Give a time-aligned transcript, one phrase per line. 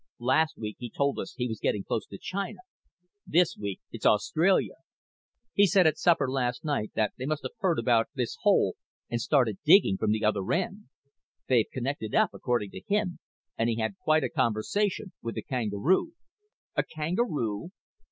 [0.17, 2.61] Last week he told us he was getting close to China.
[3.27, 4.73] This week it's Australia.
[5.53, 8.77] He said at supper last night that they must have heard about this hole
[9.11, 10.85] and started digging from the other end.
[11.47, 13.19] They've connected up, according to him,
[13.59, 16.13] and he had quite a conversation with a kangaroo."
[16.75, 17.69] "A kangaroo?"